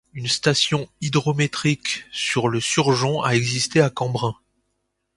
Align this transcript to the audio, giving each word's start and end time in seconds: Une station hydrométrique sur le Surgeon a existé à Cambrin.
Une 0.13 0.25
station 0.27 0.89
hydrométrique 1.01 2.05
sur 2.11 2.47
le 2.47 2.59
Surgeon 2.59 3.21
a 3.21 3.35
existé 3.35 3.81
à 3.81 3.91
Cambrin. 3.91 4.35